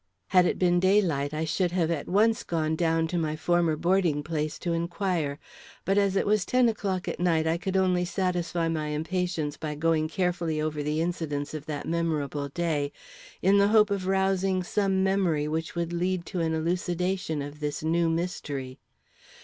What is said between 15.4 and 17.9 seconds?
which would lead to an elucidation of this